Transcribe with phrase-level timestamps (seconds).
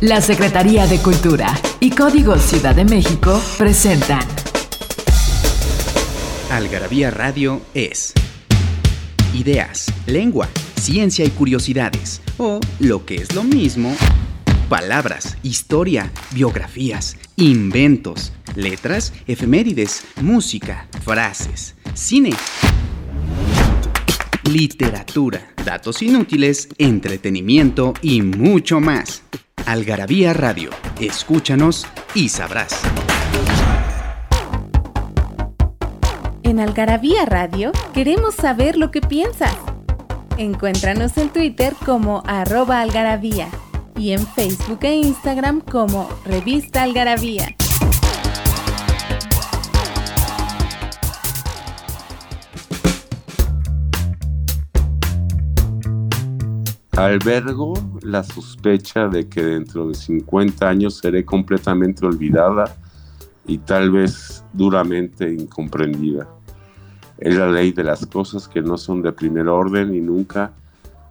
[0.00, 4.26] La Secretaría de Cultura y Código Ciudad de México presentan.
[6.50, 8.12] Algarabía Radio es.
[9.32, 13.96] Ideas, lengua, ciencia y curiosidades, o lo que es lo mismo,
[14.68, 22.30] palabras, historia, biografías, inventos, letras, efemérides, música, frases, cine,
[24.44, 29.22] literatura, datos inútiles, entretenimiento y mucho más.
[29.66, 30.70] Algarabía Radio,
[31.00, 32.82] escúchanos y sabrás.
[36.42, 39.56] En Algarabía Radio queremos saber lo que piensas.
[40.36, 43.48] Encuéntranos en Twitter como arroba algarabía
[43.96, 47.56] y en Facebook e Instagram como revista algarabía.
[56.96, 62.76] Albergo la sospecha de que dentro de 50 años seré completamente olvidada
[63.48, 66.28] y tal vez duramente incomprendida.
[67.18, 70.52] Es la ley de las cosas que no son de primer orden y nunca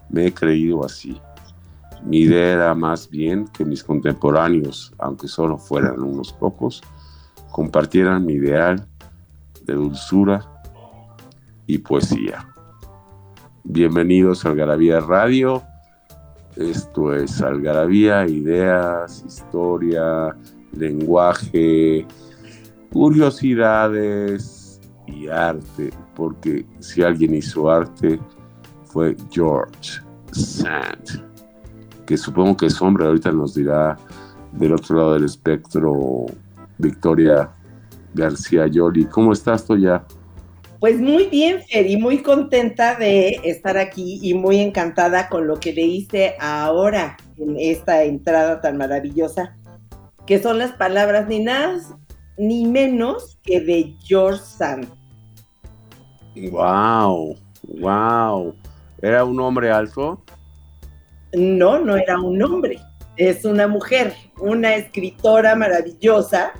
[0.09, 1.19] me he creído así.
[2.05, 6.81] Mi idea era más bien que mis contemporáneos, aunque solo fueran unos pocos,
[7.51, 8.87] compartieran mi ideal
[9.65, 10.45] de dulzura
[11.67, 12.47] y poesía.
[13.65, 15.61] Bienvenidos al Garabía Radio
[16.55, 20.35] esto es algarabía, ideas, historia,
[20.71, 22.05] lenguaje,
[22.91, 28.19] curiosidades y arte, porque si alguien hizo arte
[28.85, 30.01] fue George
[30.31, 31.23] Sand,
[32.05, 33.97] que supongo que es hombre, ahorita nos dirá
[34.51, 36.25] del otro lado del espectro
[36.77, 37.49] Victoria
[38.13, 39.05] García Yoli.
[39.05, 40.03] ¿Cómo estás, Toya?
[40.83, 45.57] Pues muy bien, Fer, y muy contenta de estar aquí y muy encantada con lo
[45.57, 49.55] que leíste ahora en esta entrada tan maravillosa,
[50.27, 51.93] que son las palabras ni más
[52.37, 54.89] ni menos que de George Sand.
[56.51, 57.37] Wow,
[57.79, 58.53] wow.
[59.01, 60.21] ¿Era un hombre alto?
[61.31, 62.77] No, no era un hombre.
[63.15, 66.51] Es una mujer, una escritora maravillosa,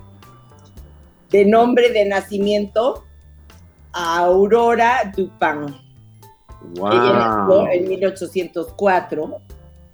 [1.30, 3.04] de nombre de nacimiento
[3.94, 5.76] Aurora Dupin.
[6.76, 6.92] Wow.
[6.92, 9.42] Ella nació en 1804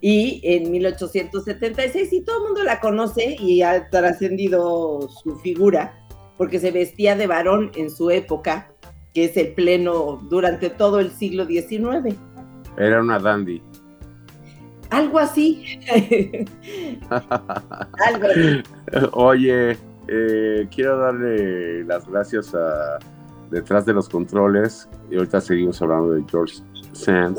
[0.01, 5.99] y en 1876 y todo el mundo la conoce y ha trascendido su figura
[6.37, 8.71] porque se vestía de varón en su época,
[9.13, 12.15] que es el pleno durante todo el siglo XIX.
[12.77, 13.61] Era una dandy.
[14.89, 15.79] Algo así.
[17.09, 18.63] Algo así.
[19.11, 19.77] Oye,
[20.07, 22.99] eh, quiero darle las gracias a
[23.49, 26.61] detrás de los controles, y ahorita seguimos hablando de George
[26.93, 27.37] Sand,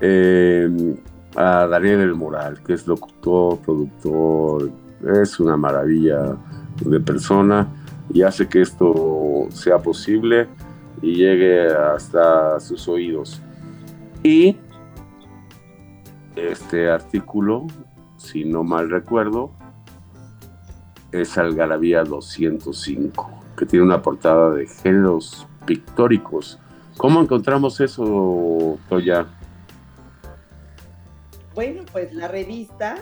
[0.00, 0.96] eh,
[1.36, 4.70] a Daniel del Moral, que es locutor, productor,
[5.22, 6.36] es una maravilla
[6.84, 7.68] de persona
[8.12, 10.48] y hace que esto sea posible
[11.02, 13.42] y llegue hasta sus oídos.
[14.22, 14.56] Y
[16.34, 17.66] este artículo,
[18.16, 19.50] si no mal recuerdo,
[21.12, 26.58] es Algarabía 205 que tiene una portada de géneros pictóricos.
[26.96, 29.26] ¿Cómo encontramos eso, Toya?
[31.54, 32.96] Bueno, pues la revista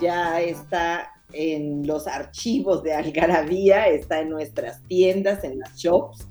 [0.00, 6.26] ya está en los archivos de Algarabía, está en nuestras tiendas, en las shops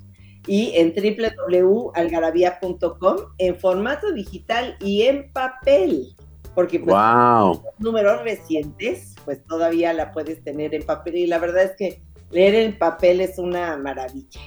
[0.46, 6.14] y en www.algarabía.com en formato digital y en papel.
[6.54, 7.62] Porque pues, wow.
[7.64, 12.00] los números recientes, pues todavía la puedes tener en papel y la verdad es que
[12.34, 14.40] leer en papel es una maravilla.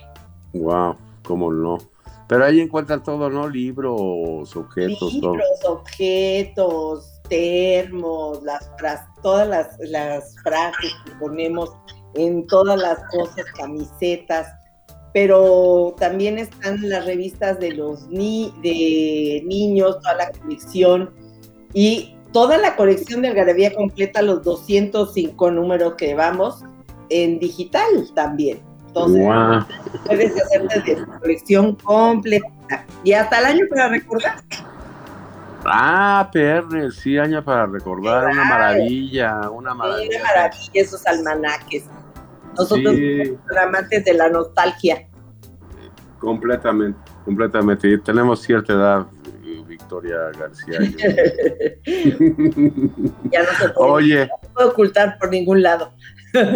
[0.53, 1.77] Wow, cómo no.
[2.27, 3.47] Pero ahí encuentran todo, ¿no?
[3.47, 8.69] Libros, objetos, Libros, objetos, termos, las
[9.23, 11.71] todas las, las frases que ponemos
[12.15, 14.47] en todas las cosas, camisetas,
[15.13, 21.13] pero también están las revistas de los ni de niños, toda la colección
[21.73, 26.63] y toda la colección de Algarabía completa, los 205 números que llevamos,
[27.09, 28.61] en digital también.
[28.87, 29.65] Entonces, wow.
[30.05, 32.47] puedes hacerte de tu colección completa.
[33.03, 34.35] Y hasta el año para recordar.
[35.65, 40.19] Ah, PR, sí, año para recordar, una maravilla, una maravilla.
[40.19, 41.85] Una maravilla esos almanaques.
[42.57, 43.23] Nosotros Sí.
[43.25, 45.07] somos amantes de la nostalgia.
[46.19, 47.89] Completamente, completamente.
[47.89, 49.05] Y tenemos cierta edad,
[49.87, 50.79] Victoria García.
[53.31, 55.93] Ya no se puede, Oye, no se puede ocultar por ningún lado.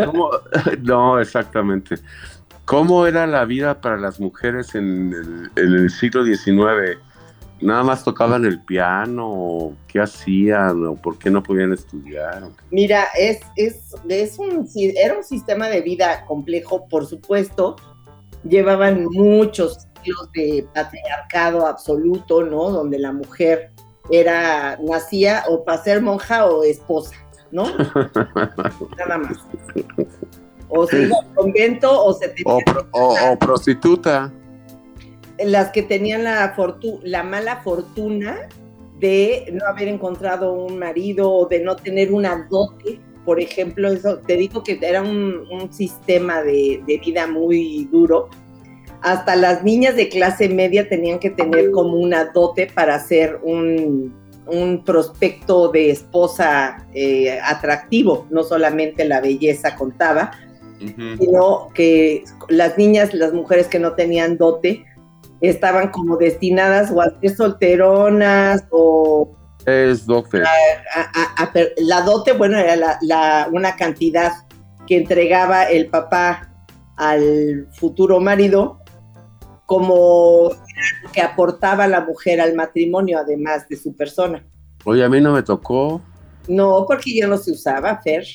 [0.05, 0.31] ¿cómo-
[0.81, 1.95] no, exactamente.
[2.65, 6.97] ¿Cómo era la vida para las mujeres en el, en el siglo XIX?
[7.61, 12.41] nada más tocaban el piano, qué hacían, o por qué no podían estudiar.
[12.71, 17.75] Mira, es, es, es un, era un sistema de vida complejo, por supuesto.
[18.43, 19.87] Llevaban muchos
[20.33, 22.69] de patriarcado absoluto, ¿no?
[22.69, 23.71] Donde la mujer
[24.09, 27.15] era, nacía o para ser monja o esposa,
[27.51, 27.65] ¿no?
[28.97, 29.37] Nada más.
[30.69, 34.31] O se iba al convento o se tenía o prostituta
[35.45, 36.55] las que tenían la,
[37.03, 38.47] la mala fortuna
[38.99, 44.19] de no haber encontrado un marido o de no tener una dote, por ejemplo, eso
[44.19, 48.29] te digo que era un, sistema de, vida muy duro.
[49.01, 54.19] Hasta las niñas de clase media tenían que tener como una dote para hacer un,
[54.85, 60.31] prospecto de esposa eh, atractivo, no solamente la belleza contaba,
[61.19, 64.83] sino que las niñas, las mujeres que no tenían dote,
[65.41, 69.29] estaban como destinadas o a ser solteronas o...
[69.65, 70.41] Es dote.
[71.77, 74.31] la dote, bueno, era la, una cantidad
[74.87, 76.51] que entregaba el papá
[76.97, 78.80] al futuro marido
[79.71, 80.49] como
[81.13, 84.45] que aportaba la mujer al matrimonio, además de su persona.
[84.83, 86.01] Oye, a mí no me tocó.
[86.49, 88.25] No, porque ya no se usaba, Fer.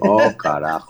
[0.00, 0.86] Oh, carajo.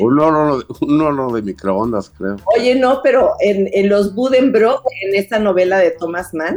[0.00, 2.36] Un horno, de microondas, creo.
[2.56, 6.56] Oye, no, pero en, los Budenbrock, en esta novela de Thomas Mann,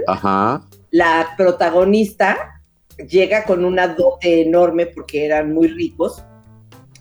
[0.92, 2.62] la protagonista
[3.10, 6.24] llega con una dote enorme porque eran muy ricos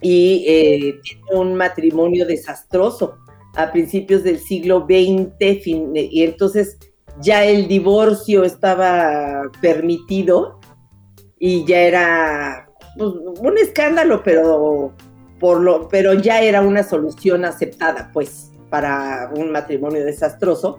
[0.01, 3.15] y eh, tiene un matrimonio desastroso
[3.55, 6.77] a principios del siglo XX y entonces
[7.21, 10.59] ya el divorcio estaba permitido
[11.39, 14.93] y ya era pues, un escándalo, pero,
[15.39, 20.77] por lo, pero ya era una solución aceptada, pues, para un matrimonio desastroso.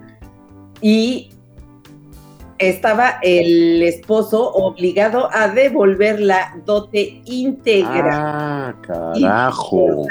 [0.81, 1.31] Y
[2.61, 8.69] estaba el esposo obligado a devolver la dote íntegra.
[8.69, 10.07] Ah, carajo.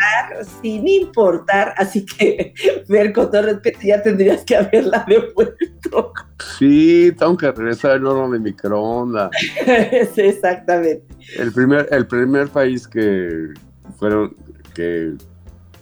[0.61, 2.53] Sin importar, así que,
[2.89, 6.13] ver con todo respeto, ya tendrías que haberla devuelto.
[6.59, 9.31] Sí, tengo que regresar el horno de microondas.
[10.15, 11.05] sí, exactamente.
[11.39, 13.55] El primer, el primer país que
[13.99, 14.35] fueron,
[14.75, 15.15] que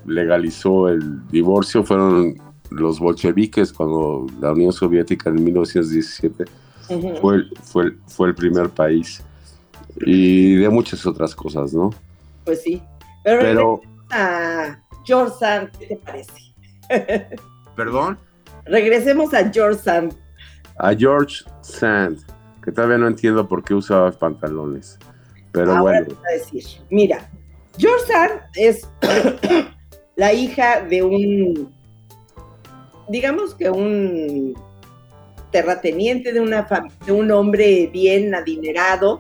[0.05, 6.45] legalizó el divorcio fueron los bolcheviques cuando la Unión Soviética en 1917
[7.21, 9.23] fue, fue, fue el primer país
[10.01, 11.91] y de muchas otras cosas, ¿no?
[12.45, 12.83] Pues sí.
[13.25, 13.81] Pero,
[14.11, 16.55] a George Sand, ¿qué te parece?
[17.77, 18.19] ¿Perdón?
[18.65, 20.15] Regresemos a George Sand.
[20.79, 22.21] A George Sand,
[22.63, 24.99] que todavía no entiendo por qué usaba pantalones.
[25.53, 26.07] Pero bueno.
[26.29, 27.29] A decir, mira,
[27.77, 28.89] George Sand es
[30.17, 31.78] la hija de un
[33.09, 34.55] digamos que un
[35.51, 36.67] terrateniente de, una
[37.07, 39.19] de un hombre bien adinerado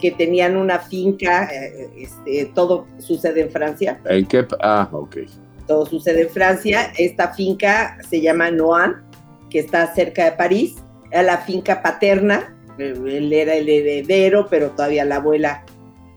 [0.00, 4.00] que tenían una finca, eh, este, todo sucede en Francia.
[4.06, 4.46] ¿En qué?
[4.62, 5.18] Ah, ok.
[5.66, 6.92] Todo sucede en Francia.
[6.96, 9.04] Esta finca se llama Noan,
[9.50, 10.76] que está cerca de París.
[11.10, 15.64] Era la finca paterna, él era el heredero, pero todavía la abuela,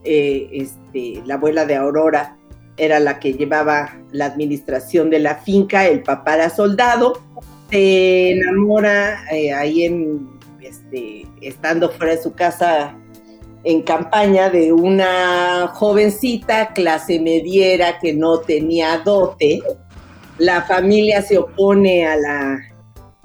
[0.06, 2.38] eh, este, la abuela de Aurora
[2.78, 7.22] era la que llevaba la administración de la finca, el papá era soldado,
[7.70, 10.30] se enamora eh, ahí en,
[10.62, 12.96] este, estando fuera de su casa
[13.64, 19.62] en campaña de una jovencita clase mediera que no tenía dote.
[20.38, 22.60] La familia se opone a la,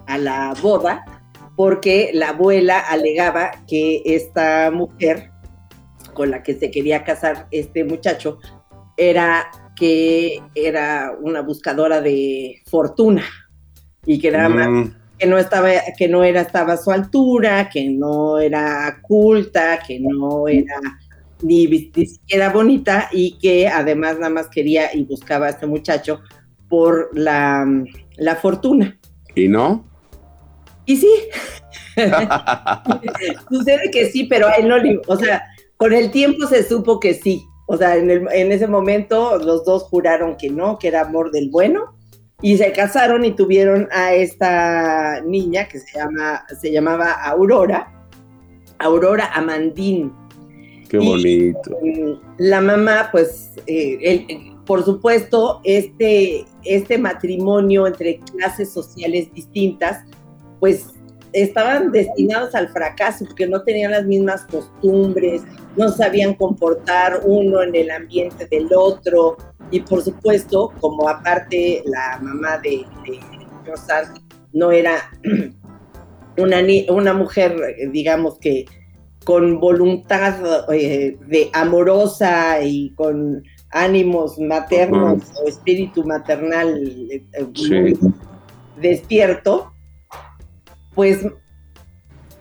[0.07, 1.05] a la boda
[1.57, 5.33] porque la abuela alegaba que esta mujer
[6.15, 8.39] con la que se quería casar este muchacho
[8.99, 13.23] era que era una buscadora de fortuna
[14.05, 14.95] y que era mm.
[15.19, 20.01] que no estaba, que no era, estaba a su altura, que no era culta, que
[20.01, 20.81] no era
[21.43, 26.21] ni, siquiera bonita y que además nada más quería y buscaba a este muchacho
[26.69, 27.67] por la,
[28.17, 28.99] la fortuna.
[29.35, 29.87] ¿Y no?
[30.87, 31.13] Y sí.
[33.49, 35.45] Sucede que sí, pero a él no le, o sea,
[35.77, 37.45] con el tiempo se supo que sí.
[37.71, 41.51] O sea, en, en ese momento los dos juraron que no, que era amor del
[41.51, 41.99] bueno,
[42.41, 47.93] y se casaron y tuvieron a esta niña que se, llama, se llamaba Aurora,
[48.79, 50.13] Aurora Amandín.
[50.89, 51.77] Qué bonito.
[52.39, 60.05] la mamá, pues, eh, por supuesto, este, este matrimonio entre clases sociales distintas,
[60.61, 60.95] pues
[61.33, 65.43] estaban destinados al fracaso porque no tenían las mismas costumbres,
[65.77, 69.37] no sabían comportar uno en el ambiente del otro.
[69.71, 73.21] Y por supuesto, como aparte la mamá de, de
[74.53, 75.11] no era
[76.39, 76.57] una,
[76.89, 77.57] una mujer,
[77.93, 78.65] digamos que
[79.25, 80.37] con voluntad
[80.73, 86.81] eh, de amorosa y con ánimos maternos o espíritu maternal
[87.11, 87.23] eh,
[87.71, 87.99] muy
[88.81, 89.73] despierto,
[90.99, 91.25] pues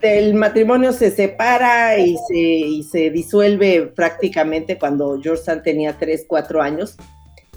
[0.01, 6.25] el matrimonio se separa y se, y se disuelve prácticamente cuando George Sand tenía 3,
[6.27, 6.97] 4 años.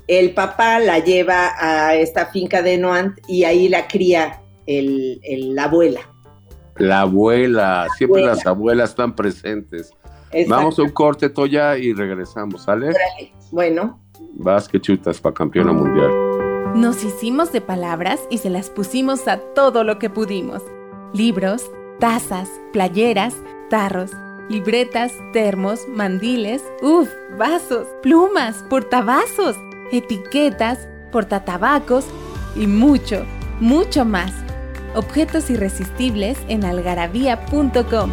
[0.06, 5.22] El papá la lleva a esta finca de Noant y ahí la cría el,
[5.54, 6.02] la abuela.
[6.76, 9.94] La abuela, siempre las abuelas están presentes.
[10.48, 12.92] Vamos a un corte, Toya, y regresamos, ¿sale?
[13.50, 14.02] Bueno.
[14.34, 16.10] Vas que chutas para campeona mundial.
[16.74, 20.62] Nos hicimos de palabras y se las pusimos a todo lo que pudimos.
[21.12, 23.34] Libros, tazas, playeras,
[23.68, 24.10] tarros,
[24.48, 29.56] libretas, termos, mandiles, uff, vasos, plumas, portavasos,
[29.92, 32.04] etiquetas, portatabacos
[32.56, 33.24] y mucho,
[33.60, 34.32] mucho más
[34.94, 38.10] objetos irresistibles en algarabía.com.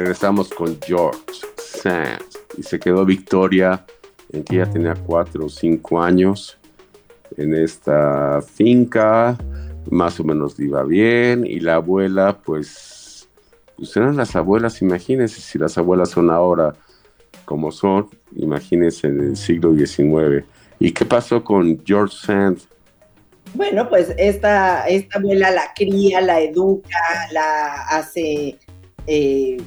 [0.00, 1.20] Regresamos con George.
[1.58, 3.84] Sands y se quedó Victoria
[4.32, 6.58] en que ya tenía cuatro o cinco años
[7.36, 9.36] en esta finca,
[9.90, 11.44] más o menos iba bien.
[11.44, 13.28] Y la abuela pues
[13.76, 16.74] pues eran las abuelas, imagínense si las abuelas son ahora
[17.44, 20.46] como son, imagínense en el siglo XIX.
[20.78, 22.58] ¿Y qué pasó con George Sand?
[23.52, 28.58] Bueno, pues esta, esta abuela la cría, la educa, la hace
[29.06, 29.58] eh,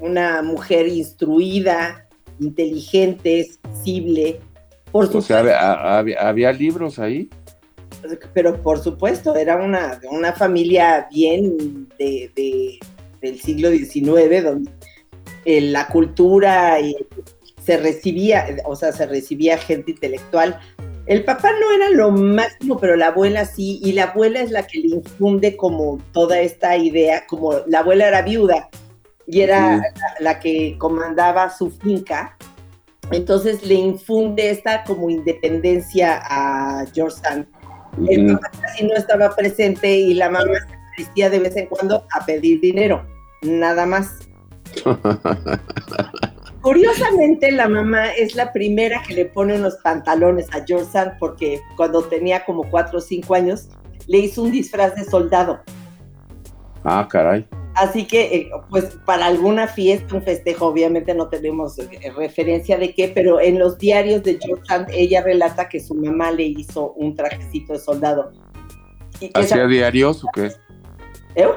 [0.00, 2.06] una mujer instruida,
[2.40, 4.40] inteligente, sensible.
[4.92, 5.40] Por o sea,
[6.20, 7.28] ¿había, libros ahí?
[8.34, 12.78] Pero por supuesto, era una, una familia bien de
[13.20, 14.70] del siglo XIX, donde
[15.44, 16.76] eh, la cultura
[17.64, 20.60] se recibía, o sea, se recibía gente intelectual.
[21.06, 24.66] El papá no era lo máximo, pero la abuela sí, y la abuela es la
[24.66, 28.68] que le infunde como toda esta idea, como la abuela era viuda
[29.26, 29.82] y era
[30.20, 32.36] la, que comandaba su finca,
[33.10, 37.46] entonces le infunde esta como independencia a George Sand.
[38.08, 40.52] El papá casi no estaba presente y la mamá
[40.92, 43.06] asistía de vez en cuando a pedir dinero
[43.42, 44.18] nada más.
[46.60, 51.60] Curiosamente, la mamá es la primera que le pone unos pantalones a George Sand porque
[51.76, 53.68] cuando tenía como cuatro o cinco años
[54.08, 55.60] le hizo un disfraz de soldado.
[56.82, 57.46] Ah, caray.
[57.76, 62.94] Así que, eh, pues, para alguna fiesta, un festejo, obviamente no tenemos eh, referencia de
[62.94, 66.92] qué, pero en los diarios de George Sand, ella relata que su mamá le hizo
[66.92, 68.32] un trajecito de soldado.
[69.34, 70.52] ¿Hacía diarios o qué?
[71.34, 71.48] ¿Eh?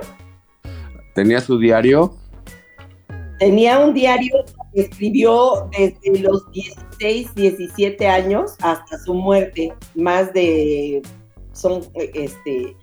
[1.15, 2.13] ¿Tenía su diario?
[3.39, 11.01] Tenía un diario que escribió desde los 16, 17 años hasta su muerte, más de,
[11.53, 12.75] son, este,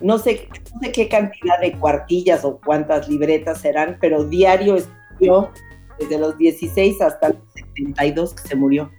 [0.00, 5.50] no sé, no sé qué cantidad de cuartillas o cuántas libretas serán, pero diario escribió
[5.98, 8.90] desde los 16 hasta los 72 que se murió.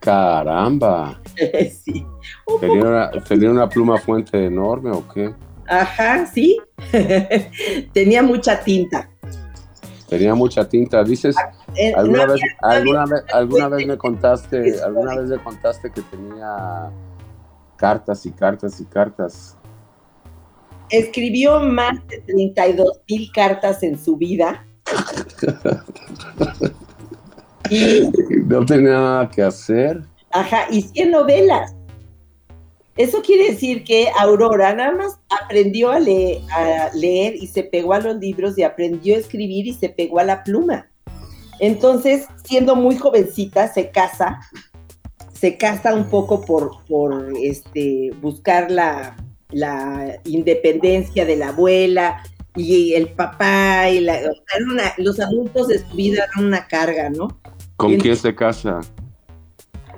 [0.00, 1.20] Caramba.
[1.84, 2.06] sí.
[3.28, 5.34] ¿Tenía una pluma fuente enorme o qué?
[5.66, 6.58] Ajá, sí.
[7.92, 9.08] Tenía mucha tinta.
[10.08, 11.02] Tenía mucha tinta.
[11.02, 15.90] Dices, ah, eh, alguna vez, alguna vez, alguna vez me contaste, alguna vez me contaste
[15.90, 16.90] que tenía
[17.76, 19.56] cartas y cartas y cartas.
[20.90, 24.64] Escribió más de 32 mil cartas en su vida.
[27.70, 28.10] y,
[28.46, 30.02] no tenía nada que hacer.
[30.30, 31.74] Ajá, y 100 novelas.
[32.96, 38.16] Eso quiere decir que Aurora nada más aprendió a leer, y se pegó a los
[38.16, 40.88] libros y aprendió a escribir y se pegó a la pluma.
[41.58, 44.40] Entonces, siendo muy jovencita, se casa,
[45.32, 49.16] se casa un poco por, por este, buscar la,
[50.24, 52.22] independencia de la abuela
[52.56, 54.20] y el papá y la,
[54.98, 57.28] los adultos de su vida eran una carga, ¿no?
[57.76, 58.80] ¿Con quién se casa?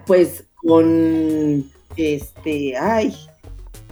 [0.07, 1.65] Pues con
[1.97, 3.15] este, ay,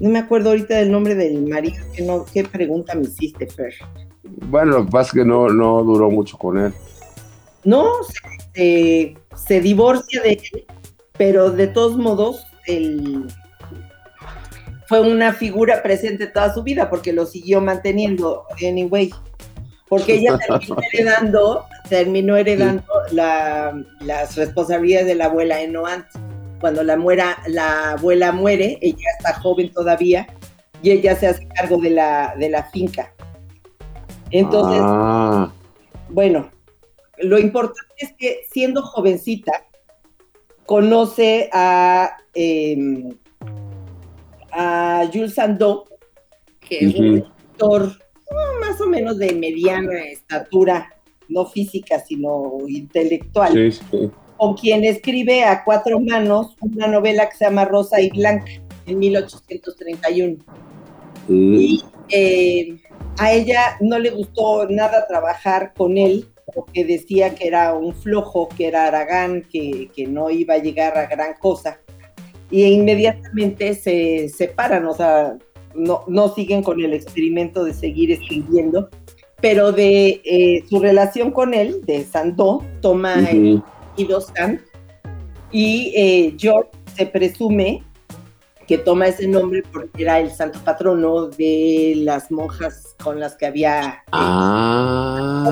[0.00, 3.75] no me acuerdo ahorita del nombre del marido, que no, ¿qué pregunta me hiciste, Fer?
[4.23, 6.73] Bueno, lo que pasa es que no, no duró mucho con él.
[7.64, 7.90] No,
[8.54, 10.66] se, se divorcia de él,
[11.16, 13.26] pero de todos modos, él
[14.87, 19.11] fue una figura presente toda su vida porque lo siguió manteniendo, anyway.
[19.88, 26.07] Porque ella terminó heredando, terminó heredando las responsabilidades de la abuela en Noant
[26.61, 30.26] cuando la, muera, la abuela muere, ella está joven todavía
[30.83, 33.12] y ella se hace cargo de la, de la finca.
[34.31, 35.53] Entonces, ah.
[36.09, 36.50] bueno,
[37.19, 39.53] lo importante es que siendo jovencita,
[40.64, 43.14] conoce a, em,
[44.54, 45.84] a Jules Sandeau,
[46.61, 50.90] que es un mm, más o menos de mediana estatura,
[51.28, 53.73] no física, sino intelectual,
[54.37, 58.50] con quien escribe a cuatro manos una novela que se llama Rosa y Blanca
[58.87, 60.37] en 1831.
[61.28, 61.54] Mm.
[61.54, 62.76] Y eh,
[63.18, 68.49] a ella no le gustó nada trabajar con él porque decía que era un flojo,
[68.49, 71.80] que era Aragán, que, que no iba a llegar a gran cosa.
[72.54, 75.37] Y inmediatamente se separan, o sea,
[75.75, 78.90] no, no siguen con el experimento de seguir escribiendo,
[79.40, 83.61] pero de eh, su relación con él, de Sandó, toma uh
[83.96, 84.32] y dos
[85.52, 87.82] y eh, George se presume
[88.66, 93.46] que toma ese nombre porque era el santo patrono de las monjas con las que
[93.46, 95.44] había ah,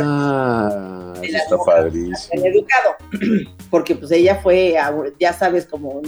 [1.23, 2.45] está padrísimo.
[2.45, 2.97] educado,
[3.71, 4.75] porque pues ella fue,
[5.21, 6.01] ya sabes, como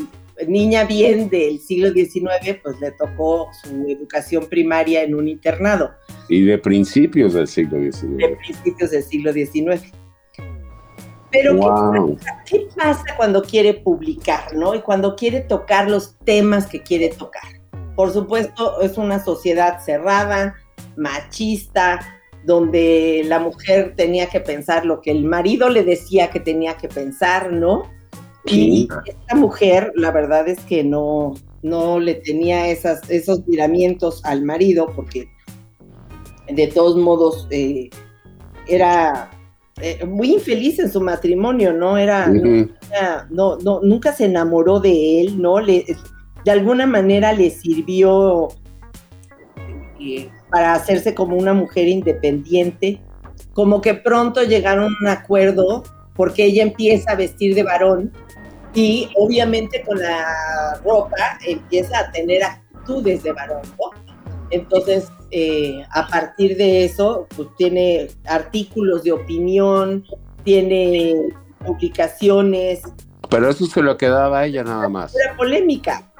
[0.46, 5.92] niña bien del siglo XIX, pues le tocó su educación primaria en un internado.
[6.28, 8.16] Y de principios del siglo XIX.
[8.16, 9.92] De principios del siglo XIX.
[11.30, 14.74] Pero ¿qué, pasa, cuando quiere publicar, no?
[14.74, 17.42] Y cuando quiere tocar los temas que quiere tocar.
[17.96, 20.54] Por supuesto, es una sociedad cerrada,
[20.96, 26.76] machista, donde la mujer tenía que pensar lo que el marido le decía que tenía
[26.76, 27.90] que pensar, ¿no?
[28.46, 34.42] Y esta mujer, la verdad es que no, no le tenía esas, esos miramientos al
[34.42, 35.28] marido, porque
[36.48, 37.88] de todos modos eh,
[38.66, 39.30] era
[39.80, 41.96] eh, muy infeliz en su matrimonio, ¿no?
[41.96, 42.28] Era,
[43.30, 45.58] no, no, nunca se enamoró de él, ¿no?
[45.58, 45.86] Le,
[46.44, 48.48] de alguna manera le sirvió
[49.98, 53.00] eh, para hacerse como una mujer independiente,
[53.52, 55.82] como que pronto llegaron a un acuerdo
[56.14, 58.12] porque ella empieza a vestir de varón
[58.74, 63.90] y obviamente con la ropa empieza a tener actitudes de varón, ¿no?
[64.50, 70.04] Entonces, eh, a partir de eso, pues tiene artículos de opinión,
[70.44, 71.14] tiene
[71.64, 72.82] publicaciones.
[73.30, 75.14] Pero eso se lo quedaba a ella nada más.
[75.16, 76.12] Era polémica.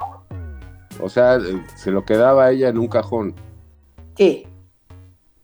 [1.00, 1.38] O sea,
[1.76, 3.34] se lo quedaba a ella en un cajón.
[4.16, 4.46] ¿Qué?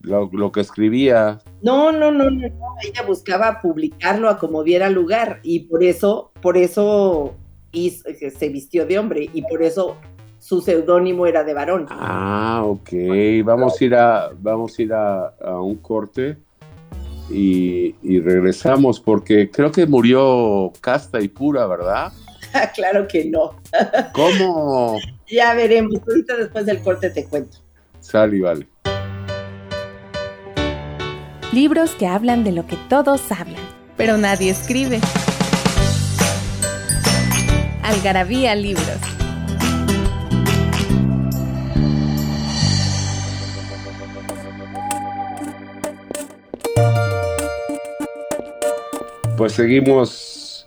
[0.03, 1.39] Lo, que escribía.
[1.61, 2.47] No, no, no, no,
[2.83, 7.35] ella buscaba publicarlo a como diera lugar y por eso, por eso
[7.71, 9.97] se vistió de hombre y por eso
[10.41, 11.85] su seudónimo era de varón.
[11.89, 12.89] Ah, ok.
[13.45, 16.37] Vamos a ir a, vamos a, ir a, un corte
[17.29, 22.11] y, regresamos porque creo que murió casta y pura, ¿verdad?
[22.75, 23.55] claro que no.
[24.13, 24.97] ¿Cómo?
[25.27, 26.01] ya veremos.
[26.07, 27.59] Ahorita después del corte te cuento.
[27.99, 28.67] Sal y vale.
[31.53, 33.61] Libros que hablan de lo que todos hablan,
[33.97, 35.01] pero nadie escribe.
[37.83, 38.85] Algarabía Libros.
[49.35, 50.65] Pues seguimos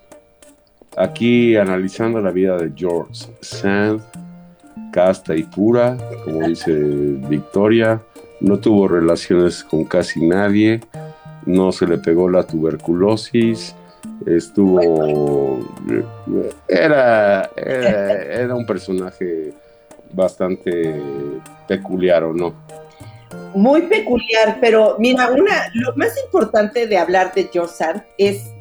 [0.99, 4.03] aquí analizando la vida de George Sand,
[4.93, 8.03] casta y pura, como dice Victoria.
[8.45, 10.83] No tuvo relaciones con casi nadie,
[11.47, 13.75] no se le pegó la tuberculosis,
[14.27, 15.61] estuvo.
[16.69, 19.55] Era, era, un personaje
[20.13, 20.95] bastante
[21.67, 22.55] peculiar, ¿o no?
[23.55, 28.53] Muy peculiar, pero mira, una, lo más importante de hablar de George Sand es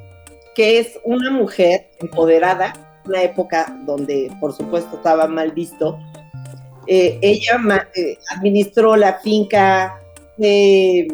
[0.55, 2.71] que es una mujer empoderada,
[3.03, 5.99] una época donde por supuesto estaba mal visto.
[6.87, 9.99] Eh, ella eh, administró la finca,
[10.37, 11.07] eh,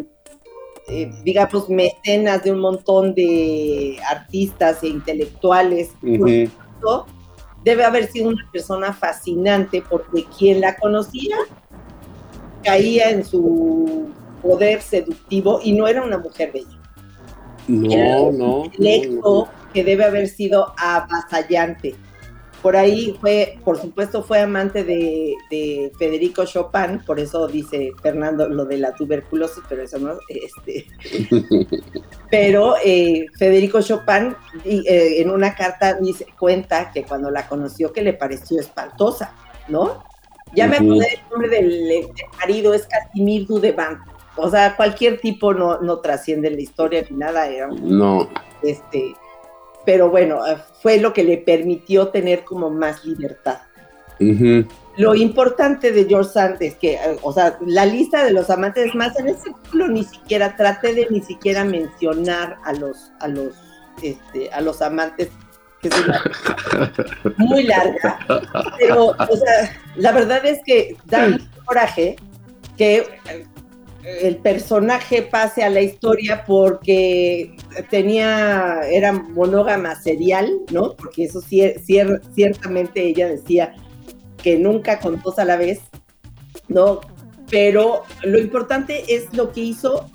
[1.23, 5.91] digamos, mecenas de un montón de artistas e intelectuales.
[7.63, 11.35] Debe haber sido una persona fascinante porque quien la conocía
[12.63, 14.09] caía en su
[14.41, 16.79] poder seductivo y no era una mujer bella.
[17.67, 18.63] No, no.
[18.79, 21.95] Electo que debe haber sido avasallante.
[22.61, 28.65] Por ahí fue, por supuesto, fue amante de, Federico Chopin, por eso dice Fernando lo
[28.65, 30.85] de la tuberculosis, pero eso no, este,
[32.31, 38.01] pero eh, Federico Chopin eh, en una carta dice, cuenta que cuando la conoció que
[38.01, 39.33] le pareció espantosa,
[39.67, 40.03] ¿no?
[40.53, 42.07] Ya me acordé el nombre del,
[42.39, 43.99] marido, es Casimir Dudevant
[44.41, 47.47] o sea, cualquier tipo no, no trasciende la historia ni nada.
[47.47, 48.29] Era no.
[48.63, 49.13] Este,
[49.85, 50.39] pero bueno,
[50.81, 53.59] fue lo que le permitió tener como más libertad.
[54.97, 58.93] Lo importante de George Sand es que, eh, o sea, la lista de los amantes,
[58.95, 63.53] más en ese ciclo ni siquiera traté de ni siquiera mencionar a los, a los,
[64.03, 65.29] este, a los amantes,
[65.81, 65.95] que es
[67.37, 68.19] muy larga.
[68.77, 72.17] Pero, o sea, la verdad es que da mucho coraje
[72.75, 73.45] que eh,
[74.03, 77.55] el personaje pase a la historia porque
[77.89, 80.95] tenía, era monógama serial, ¿no?
[80.95, 83.75] Porque eso ciertamente ella decía
[84.41, 85.81] que nunca con dos a la vez,
[86.67, 87.01] ¿no?
[87.51, 90.09] Pero lo importante es lo que hizo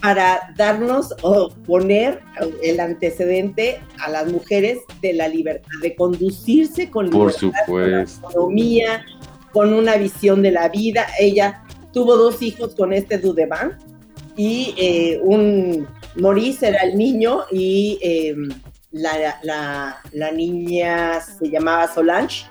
[0.00, 2.22] para darnos o poner
[2.62, 9.04] el antecedente a las mujeres de la libertad, de conducirse con libertad, con autonomía,
[9.52, 11.06] con una visión de la vida.
[11.18, 11.64] Ella
[11.96, 13.78] tuvo dos hijos con este Dudeban
[14.36, 18.50] y eh, un Maurice era el niño y em,
[18.92, 22.44] la, la, niña se llamaba Solange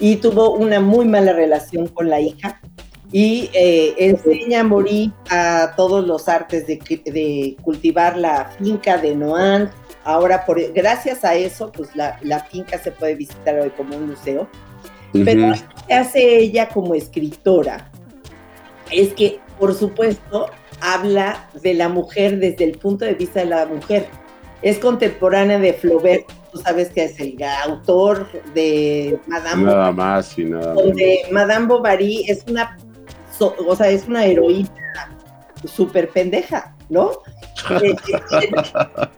[0.00, 2.60] y tuvo una muy mala relación con la hija
[3.12, 9.14] y eh, enseña a Maurice a todos los artes de, de, cultivar la finca de
[9.14, 9.70] Noan.
[10.02, 14.08] Ahora, por, gracias a eso, pues la, la finca se puede visitar hoy como un
[14.08, 14.48] museo.
[15.12, 15.52] Pero
[15.86, 17.91] ¿qué hace ella como escritora?
[18.92, 20.50] Es que, por supuesto,
[20.80, 24.06] habla de la mujer desde el punto de vista de la mujer.
[24.62, 30.44] Es contemporánea de Flaubert, tú sabes que es el autor de Madame nada más y
[30.44, 32.76] nada donde Madame Bovary es una,
[33.40, 34.70] o sea, es una heroína
[35.64, 37.10] súper pendeja, ¿no?
[37.70, 37.94] Eh,
[38.42, 38.50] eh,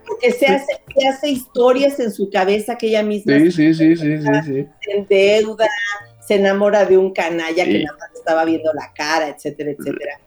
[0.06, 3.96] porque se hace, se hace historias en su cabeza que ella misma sí, sí, sí,
[3.96, 4.66] sí, sí, sí.
[4.92, 5.66] en deuda,
[6.20, 10.18] se enamora de un canalla que nada más estaba viendo la cara, etcétera, etcétera.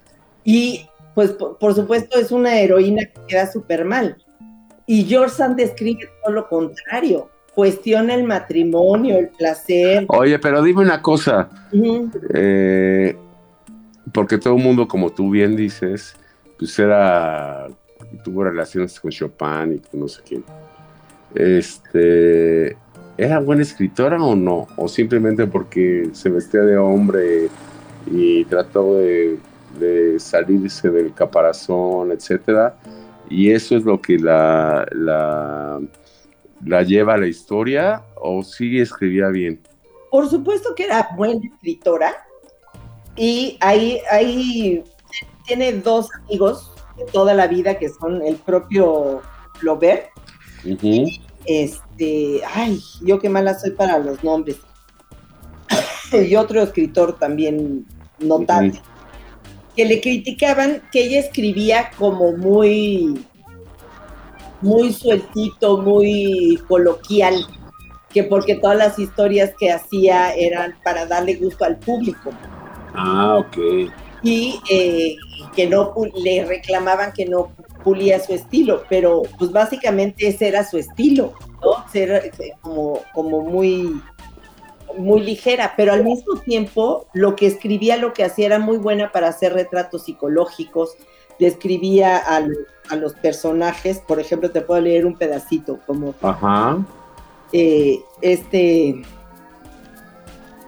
[0.44, 4.18] Y pues por, supuesto es una heroína que queda súper mal.
[4.86, 7.30] Y George Sand describe todo lo contrario.
[7.56, 10.06] Cuestiona el matrimonio, el placer.
[10.10, 11.50] Oye, pero dime una cosa.
[12.34, 13.18] Eh,
[14.14, 16.16] porque todo el mundo, como tú bien dices,
[16.60, 17.68] pues era.
[18.24, 20.44] tuvo relaciones con Chopin y con no sé quién.
[21.34, 22.78] Este
[23.18, 24.68] ¿Era buena escritora o no?
[24.76, 27.50] ¿O simplemente porque se vestía de hombre
[28.12, 29.40] y trató de,
[30.20, 32.76] salirse del caparazón, etcétera?
[33.30, 35.80] ¿Y eso es lo que la, la,
[36.66, 39.60] la lleva a la historia o sí escribía bien?
[40.10, 42.16] Por supuesto que era buena escritora
[43.16, 44.84] y ahí, ahí
[45.46, 49.22] tiene dos amigos de toda la vida que son el propio
[49.56, 50.10] Flaubert
[51.46, 54.58] este, ay, yo qué mala soy para los nombres.
[56.12, 57.86] y otro escritor también
[58.20, 58.82] notable,
[59.76, 63.24] que le criticaban que ella escribía como muy,
[64.62, 67.46] muy sueltito, muy coloquial,
[68.10, 72.32] que porque todas las historias que hacía eran para darle gusto al público.
[72.94, 73.92] Ah, ok.
[74.24, 75.16] Y eh,
[75.56, 77.52] que no le reclamaban que no
[77.84, 81.90] pulía su estilo, pero pues básicamente ese era su estilo, ¿no?
[81.92, 84.02] Ser eh, como, como muy,
[84.98, 89.12] muy ligera, pero al mismo tiempo lo que escribía, lo que hacía era muy buena
[89.12, 90.96] para hacer retratos psicológicos,
[91.40, 92.48] describía a,
[92.90, 96.78] a los personajes, por ejemplo, te puedo leer un pedacito, como Ajá.
[97.54, 99.02] Eh, este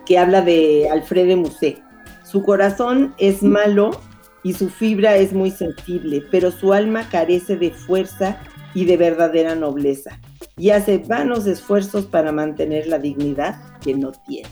[0.06, 1.80] que habla de Alfred Musset.
[2.24, 3.92] Su corazón es malo
[4.44, 8.38] y su fibra es muy sensible, pero su alma carece de fuerza
[8.74, 10.20] y de verdadera nobleza,
[10.58, 14.50] y hace vanos esfuerzos para mantener la dignidad que no tiene.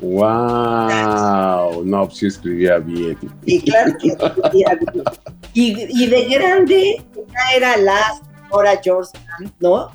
[0.00, 1.84] ¡Wow!
[1.84, 3.18] No, pues sí escribía bien.
[3.44, 5.04] Y claro que escribía bien.
[5.52, 7.98] Y, de grande ya era la
[8.42, 9.12] señora George
[9.60, 9.90] ¿no?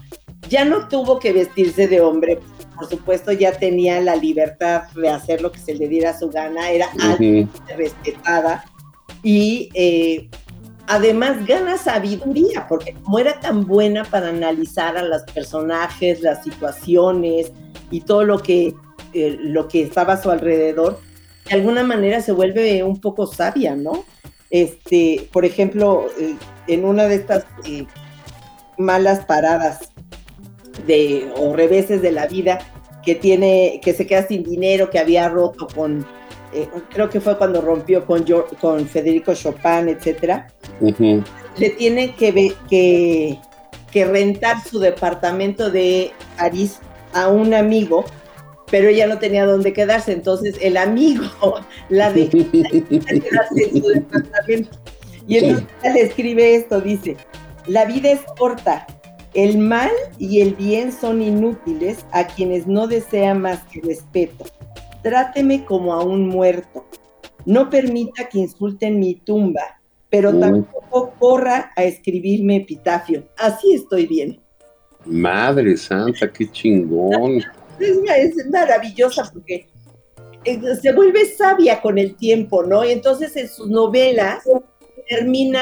[0.49, 2.39] Ya no tuvo que vestirse de hombre,
[2.75, 6.69] por supuesto ya tenía la libertad de hacer lo que se le diera su gana,
[6.69, 8.63] era uh respetada
[9.23, 10.29] y eh,
[10.85, 17.51] además gana sabiduría, porque como era tan buena para analizar a los personajes, las situaciones
[17.91, 18.73] y todo lo que,
[19.13, 20.99] eh, lo que estaba a su alrededor,
[21.49, 24.05] de alguna manera se vuelve un poco sabia, ¿no?
[24.49, 26.35] Este, por ejemplo, eh,
[26.67, 27.45] en una de estas
[28.77, 29.91] malas paradas
[30.87, 32.59] de, o reveses de la vida
[33.03, 36.05] que tiene, que se queda sin dinero, que había roto con
[36.55, 38.25] eh, creo que fue cuando rompió con,
[38.61, 40.47] con Federico Chopin, etcétera,
[40.79, 43.37] le tiene que, que,
[43.91, 46.79] que, rentar su departamento de París
[47.15, 48.05] a un amigo,
[48.69, 51.25] pero ella no tenía dónde quedarse, entonces el amigo
[51.89, 54.77] la dejó quedarse en su departamento.
[55.27, 57.17] Y entonces le escribe esto, dice,
[57.65, 58.85] la vida es corta,
[59.33, 64.45] el mal y el bien son inútiles a quienes no desean más que respeto
[65.05, 66.83] tráteme como a un muerto.
[67.45, 73.23] No permita que insulten mi tumba, pero tampoco corra a escribirme epitafio.
[73.37, 74.41] Así estoy bien.
[75.05, 77.43] Madre santa, qué chingón.
[77.79, 79.67] Es, maravillosa porque
[80.43, 82.83] eh, se vuelve sabia con el tiempo, ¿no?
[82.85, 84.43] Y entonces en sus novelas
[85.09, 85.61] termina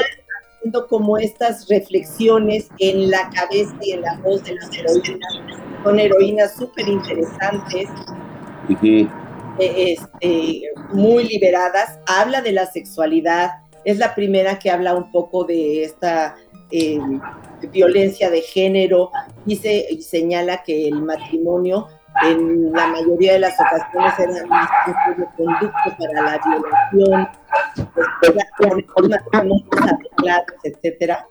[0.58, 5.34] haciendo como estas reflexiones en la cabeza y en la voz de las heroínas.
[5.84, 7.90] Son heroínas súper interesantes.
[9.60, 10.62] Eh, este,
[10.94, 13.52] muy liberadas, habla de la sexualidad,
[13.86, 16.36] es la primera que habla un poco de esta
[16.72, 17.00] eh,
[17.72, 19.12] violencia de género,
[19.46, 21.88] dice y señala que el matrimonio
[22.24, 24.46] en la mayoría de las ocasiones era
[24.86, 26.42] especie de conducto para la
[26.92, 27.28] violación,
[30.64, 31.28] etcétera,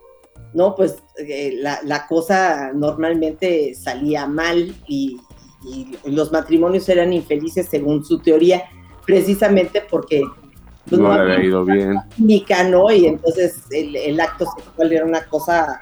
[0.55, 0.75] ¿no?
[0.75, 5.21] Pues eh, la, cosa normalmente salía mal y
[6.05, 8.64] los matrimonios eran infelices según su teoría,
[9.07, 10.23] precisamente porque
[10.88, 11.97] pues, no, le había ido bien.
[12.16, 12.90] Química, ¿no?
[12.90, 15.81] Y entonces el, acto sexual era una cosa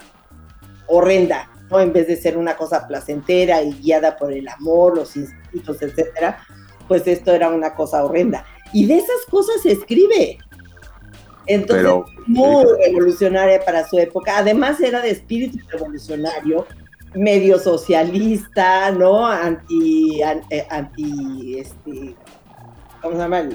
[0.87, 1.81] horrenda, ¿no?
[1.81, 6.39] En vez de ser una cosa placentera y guiada por el amor, los instintos, etcétera,
[6.89, 8.45] pues esto era una cosa horrenda.
[8.73, 10.39] Y de esas cosas se escribe.
[11.47, 14.39] Entonces, muy revolucionaria para su época.
[14.39, 16.67] Además, era de espíritu revolucionario
[17.15, 19.27] medio socialista, ¿no?
[19.27, 22.15] Anti, eh, anti, este,
[23.03, 23.49] ¿cómo se llama?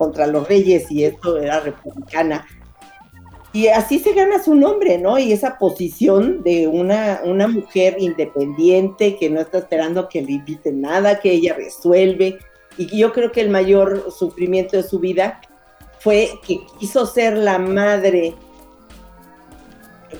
[0.00, 2.46] Contra los reyes y esto era republicana.
[3.52, 5.18] Y así se gana su nombre, ¿no?
[5.18, 10.80] Y esa posición de una, una mujer independiente que no está esperando que le inviten
[10.80, 12.38] nada, que ella resuelve.
[12.78, 15.42] Y yo creo que el mayor sufrimiento de su vida
[15.98, 18.34] fue que quiso ser la madre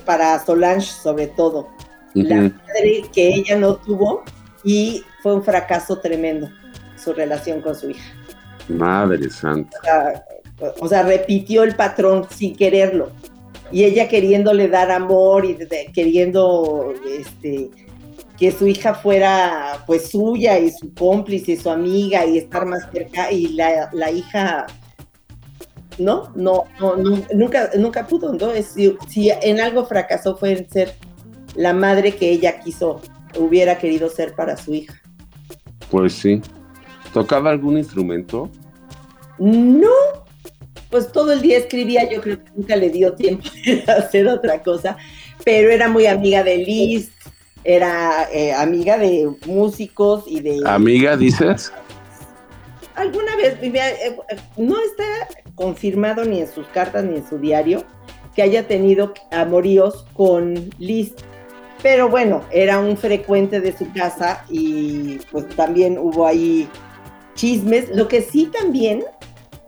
[0.05, 1.69] para Solange sobre todo
[2.13, 4.25] la madre que ella no tuvo
[4.63, 6.51] y fue un fracaso tremendo
[7.03, 8.20] su relación con su hija.
[8.71, 10.25] Madre santa.
[10.79, 13.11] O sea, repitió el patrón sin quererlo.
[13.73, 15.57] Y ella queriéndole dar amor y
[15.93, 17.71] queriendo este,
[18.37, 22.89] que su hija fuera pues suya y su cómplice y su amiga y estar más
[22.93, 24.67] cerca y la, hija
[25.99, 26.97] no, no, no,
[27.33, 28.51] nunca, nunca pudo, ¿no?
[28.63, 30.95] Si, si en algo fracasó fue en ser
[31.55, 33.01] la madre que ella quiso,
[33.39, 35.01] hubiera querido ser para su hija.
[35.91, 36.41] Pues sí.
[37.13, 38.51] ¿Tocaba algún instrumento?
[39.41, 39.89] No,
[40.91, 44.63] pues todo el día escribía, yo creo que nunca le dio tiempo de hacer otra
[44.63, 44.99] cosa,
[45.45, 47.11] pero era muy amiga de Liz,
[47.65, 50.61] era eh, amiga de músicos y de...
[50.67, 51.73] ¿Amiga dices?
[52.95, 54.17] Alguna vez, eh,
[54.59, 55.05] no está
[55.55, 57.85] confirmado ni en sus cartas ni en su diario
[58.35, 61.15] que haya tenido amoríos con Liz,
[61.83, 66.69] pero bueno, era un frecuente de su casa y pues también hubo ahí
[67.35, 67.89] chismes.
[67.95, 69.03] Lo que sí también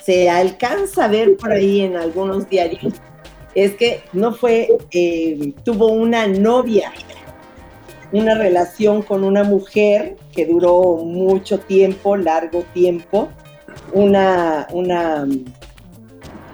[0.04, 2.94] se alcanza a ver por ahí en algunos diarios
[3.54, 6.92] es que no fue, eh, tuvo una novia,
[8.12, 13.28] una relación con una mujer que duró mucho tiempo, largo tiempo,
[13.92, 15.26] una, una,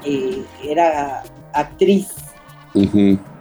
[0.04, 2.08] eh, era actriz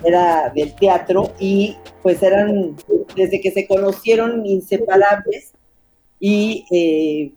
[0.03, 2.75] era del teatro y pues eran,
[3.15, 5.53] desde que se conocieron, inseparables
[6.19, 7.31] y eh,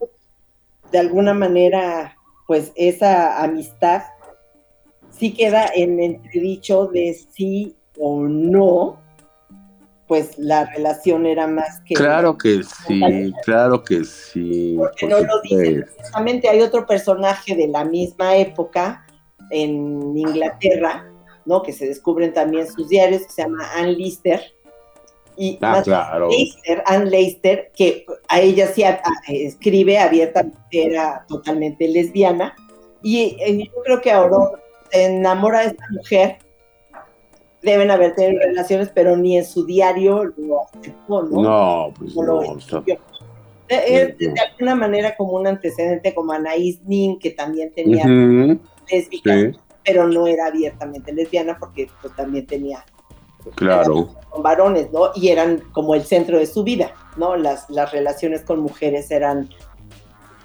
[0.91, 2.17] de alguna manera,
[2.51, 4.01] pues esa amistad
[5.09, 8.99] sí queda en entredicho de sí o no,
[10.05, 11.93] pues la relación era más que...
[11.93, 14.75] Claro que sí, claro que sí.
[14.77, 19.07] Porque no lo dice precisamente, hay otro personaje de la misma época
[19.49, 21.09] en Inglaterra,
[21.45, 21.63] ¿no?
[21.63, 24.41] Que se descubren también sus diarios, que se llama Anne Lister.
[25.41, 26.29] Y ah, claro.
[26.85, 28.83] Anne Leister, que a ella sí
[29.27, 32.55] escribe abiertamente, era totalmente lesbiana.
[33.01, 34.51] Y eh, yo creo que ahora
[34.91, 36.37] se enamora de esta mujer.
[37.63, 41.41] Deben haber tenido relaciones, pero ni en su diario lo aceptó, ¿no?
[41.41, 42.41] No, pues no.
[43.67, 48.05] es de alguna manera como un antecedente como Anaïs Nin, que también tenía
[48.91, 52.85] lésbica pero no era abiertamente lesbiana porque pues, también tenía
[53.55, 55.11] claro con varones, ¿no?
[55.13, 57.35] Y eran como el centro de su vida, ¿no?
[57.35, 59.49] Las, las relaciones con mujeres eran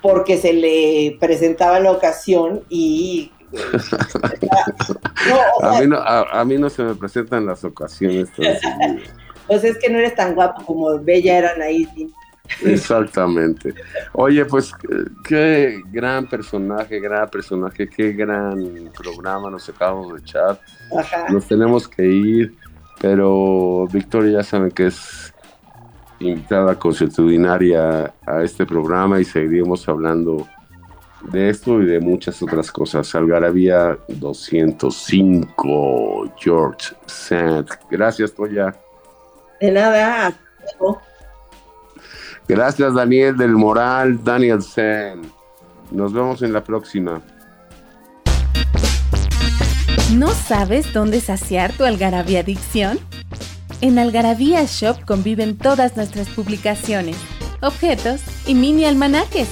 [0.03, 3.33] porque se le presentaba la ocasión y
[5.63, 8.29] a, mí no, a, mí no se me presentan las ocasiones.
[9.47, 11.89] pues es que no eres tan guapo como Bella eran ahí.
[12.65, 13.75] Exactamente.
[14.13, 14.73] Oye, pues
[15.25, 20.61] qué gran personaje, gran personaje, qué gran programa nos acabamos de echar.
[21.31, 22.57] Nos tenemos que ir,
[23.01, 25.35] pero Victoria ya saben que es
[26.19, 30.49] invitada consuetudinaria a este programa y seguiremos hablando
[31.31, 33.15] de esto y de muchas otras cosas.
[33.15, 37.69] Algarabía 205, George Sand.
[37.91, 38.75] Gracias, Toya.
[39.61, 40.33] De nada.
[42.49, 45.23] Gracias, Daniel del Moral, Daniel Sen.
[45.91, 47.21] Nos vemos en la próxima.
[50.27, 52.99] ¿No sabes dónde saciar tu algarabía adicción?
[53.81, 57.15] En Algarabía Shop conviven todas nuestras publicaciones,
[57.63, 59.47] objetos y mini almanaques.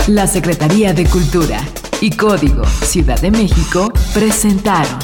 [0.08, 1.62] La Secretaría de Cultura
[2.01, 4.99] y Código Ciudad de México presentaron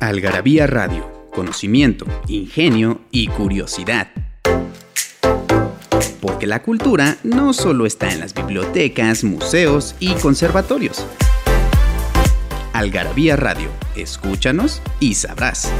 [0.00, 4.08] Algarabía Radio, conocimiento, ingenio y curiosidad.
[6.20, 11.06] Porque la cultura no solo está en las bibliotecas, museos y conservatorios.
[12.72, 15.72] Algarabía Radio, escúchanos y sabrás.